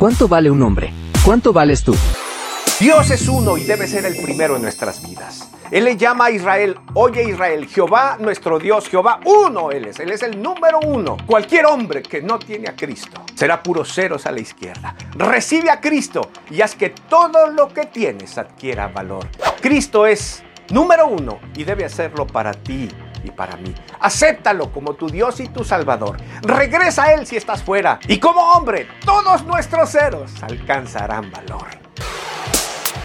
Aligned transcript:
¿Cuánto 0.00 0.28
vale 0.28 0.50
un 0.50 0.62
hombre? 0.62 0.94
¿Cuánto 1.26 1.52
vales 1.52 1.84
tú? 1.84 1.94
Dios 2.80 3.10
es 3.10 3.28
uno 3.28 3.58
y 3.58 3.64
debe 3.64 3.86
ser 3.86 4.06
el 4.06 4.16
primero 4.16 4.56
en 4.56 4.62
nuestras 4.62 5.06
vidas. 5.06 5.50
Él 5.70 5.84
le 5.84 5.98
llama 5.98 6.24
a 6.24 6.30
Israel, 6.30 6.78
oye 6.94 7.22
Israel, 7.28 7.66
Jehová 7.66 8.16
nuestro 8.18 8.58
Dios, 8.58 8.88
Jehová 8.88 9.20
uno 9.26 9.70
Él 9.70 9.84
es, 9.84 10.00
Él 10.00 10.10
es 10.10 10.22
el 10.22 10.40
número 10.40 10.80
uno. 10.80 11.18
Cualquier 11.26 11.66
hombre 11.66 12.00
que 12.00 12.22
no 12.22 12.38
tiene 12.38 12.70
a 12.70 12.74
Cristo 12.74 13.20
será 13.34 13.62
puro 13.62 13.84
ceros 13.84 14.24
a 14.24 14.32
la 14.32 14.40
izquierda. 14.40 14.96
Recibe 15.16 15.68
a 15.68 15.82
Cristo 15.82 16.30
y 16.48 16.62
haz 16.62 16.76
que 16.76 16.88
todo 16.88 17.48
lo 17.48 17.68
que 17.68 17.84
tienes 17.84 18.38
adquiera 18.38 18.88
valor. 18.88 19.28
Cristo 19.60 20.06
es 20.06 20.42
número 20.70 21.08
uno 21.08 21.40
y 21.54 21.64
debe 21.64 21.84
hacerlo 21.84 22.26
para 22.26 22.54
ti 22.54 22.88
y 23.24 23.30
para 23.30 23.56
mí. 23.56 23.74
Acéptalo 24.00 24.72
como 24.72 24.94
tu 24.94 25.08
Dios 25.08 25.40
y 25.40 25.48
tu 25.48 25.64
Salvador. 25.64 26.16
Regresa 26.42 27.04
a 27.04 27.12
Él 27.14 27.26
si 27.26 27.36
estás 27.36 27.62
fuera. 27.62 27.98
Y 28.08 28.18
como 28.18 28.40
hombre, 28.52 28.86
todos 29.04 29.44
nuestros 29.44 29.90
ceros 29.90 30.42
alcanzarán 30.42 31.30
valor. 31.30 31.89